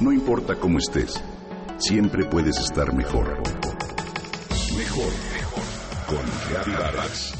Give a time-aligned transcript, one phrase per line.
[0.00, 1.20] No importa cómo estés,
[1.78, 3.36] siempre puedes estar mejor.
[4.76, 5.64] Mejor, mejor.
[6.06, 7.34] Con Reavivadas.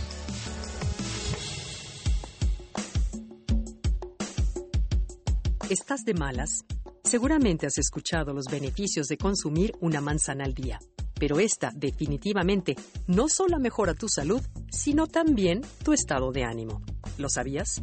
[5.71, 6.65] ¿Estás de malas?
[7.05, 10.81] Seguramente has escuchado los beneficios de consumir una manzana al día,
[11.15, 12.75] pero esta definitivamente
[13.07, 16.83] no solo mejora tu salud, sino también tu estado de ánimo.
[17.19, 17.81] ¿Lo sabías?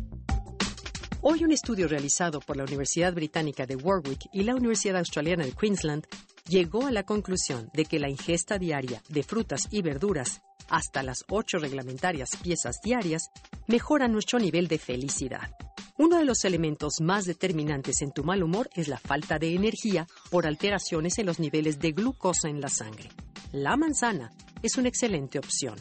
[1.27, 5.53] Hoy un estudio realizado por la Universidad Británica de Warwick y la Universidad Australiana de
[5.53, 6.05] Queensland
[6.47, 11.25] llegó a la conclusión de que la ingesta diaria de frutas y verduras, hasta las
[11.27, 13.31] ocho reglamentarias piezas diarias,
[13.65, 15.49] mejora nuestro nivel de felicidad.
[15.97, 20.05] Uno de los elementos más determinantes en tu mal humor es la falta de energía
[20.29, 23.09] por alteraciones en los niveles de glucosa en la sangre.
[23.51, 24.31] La manzana
[24.61, 25.79] es una excelente opción.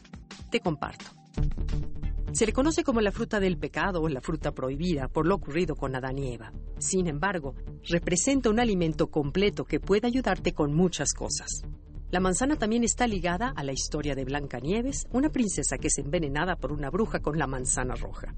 [0.50, 1.04] Te comparto.
[2.34, 5.76] Se le conoce como la fruta del pecado o la fruta prohibida por lo ocurrido
[5.76, 6.52] con Adán y Eva.
[6.78, 11.62] Sin embargo, representa un alimento completo que puede ayudarte con muchas cosas.
[12.10, 16.56] La manzana también está ligada a la historia de Blancanieves, una princesa que es envenenada
[16.56, 18.34] por una bruja con la manzana roja.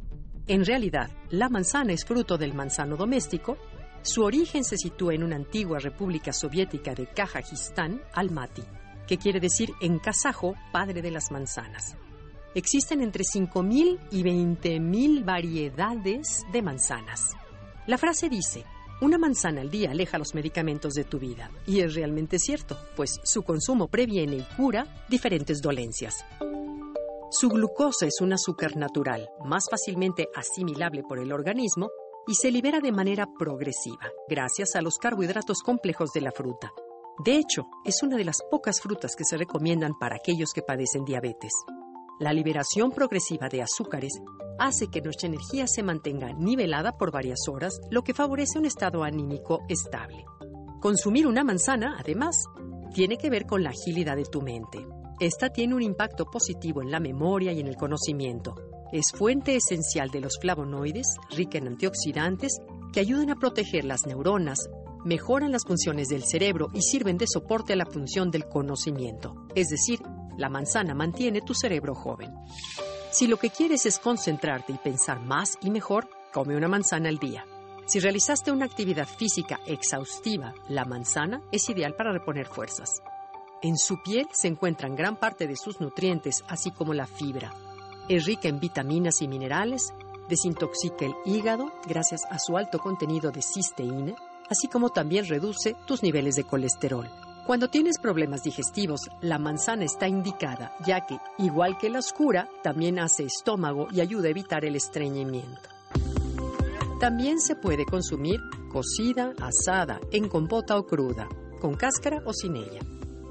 [0.47, 3.56] En realidad, la manzana es fruto del manzano doméstico.
[4.03, 8.62] Su origen se sitúa en una antigua república soviética de Kazajistán, Almaty,
[9.06, 11.97] que quiere decir en kazajo padre de las manzanas.
[12.57, 17.37] Existen entre 5.000 y 20.000 variedades de manzanas.
[17.87, 18.65] La frase dice,
[19.03, 21.51] una manzana al día aleja los medicamentos de tu vida.
[21.67, 26.25] Y es realmente cierto, pues su consumo previene y cura diferentes dolencias.
[27.31, 31.91] Su glucosa es un azúcar natural, más fácilmente asimilable por el organismo
[32.27, 36.73] y se libera de manera progresiva, gracias a los carbohidratos complejos de la fruta.
[37.23, 41.05] De hecho, es una de las pocas frutas que se recomiendan para aquellos que padecen
[41.05, 41.53] diabetes.
[42.19, 44.12] La liberación progresiva de azúcares
[44.59, 49.05] hace que nuestra energía se mantenga nivelada por varias horas, lo que favorece un estado
[49.05, 50.25] anímico estable.
[50.81, 52.42] Consumir una manzana, además,
[52.94, 54.87] tiene que ver con la agilidad de tu mente.
[55.20, 58.55] Esta tiene un impacto positivo en la memoria y en el conocimiento.
[58.93, 62.56] Es fuente esencial de los flavonoides, rica en antioxidantes,
[62.94, 64.71] que ayudan a proteger las neuronas,
[65.05, 69.69] mejoran las funciones del cerebro y sirven de soporte a la función del conocimiento, es
[69.69, 70.00] decir,
[70.37, 72.35] la manzana mantiene tu cerebro joven.
[73.11, 77.19] Si lo que quieres es concentrarte y pensar más y mejor, come una manzana al
[77.19, 77.47] día.
[77.87, 83.01] Si realizaste una actividad física exhaustiva, la manzana es ideal para reponer fuerzas.
[83.63, 87.55] En su piel se encuentran gran parte de sus nutrientes, así como la fibra.
[88.09, 89.95] Es rica en vitaminas y minerales,
[90.29, 94.15] desintoxica el hígado gracias a su alto contenido de cisteína,
[94.51, 97.09] así como también reduce tus niveles de colesterol.
[97.47, 102.99] Cuando tienes problemas digestivos, la manzana está indicada, ya que, igual que la oscura, también
[102.99, 105.71] hace estómago y ayuda a evitar el estreñimiento.
[106.99, 108.41] También se puede consumir
[108.73, 111.29] cocida, asada, en compota o cruda,
[111.61, 112.81] con cáscara o sin ella.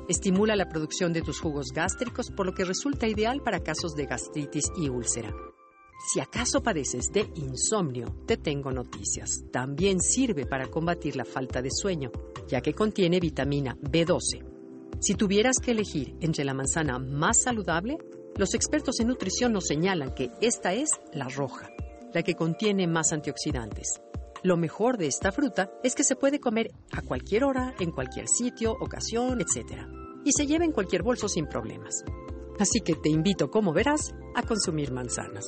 [0.08, 4.06] Estimula la producción de tus jugos gástricos, por lo que resulta ideal para casos de
[4.06, 5.34] gastritis y úlcera.
[6.08, 9.44] Si acaso padeces de insomnio, te tengo noticias.
[9.52, 12.12] También sirve para combatir la falta de sueño,
[12.48, 14.46] ya que contiene vitamina B12.
[15.00, 17.98] Si tuvieras que elegir entre la manzana más saludable,
[18.36, 21.72] los expertos en nutrición nos señalan que esta es la roja,
[22.14, 24.00] la que contiene más antioxidantes.
[24.44, 28.28] Lo mejor de esta fruta es que se puede comer a cualquier hora, en cualquier
[28.28, 29.88] sitio, ocasión, etc.
[30.24, 32.04] Y se lleva en cualquier bolso sin problemas.
[32.60, 35.48] Así que te invito, como verás, a consumir manzanas.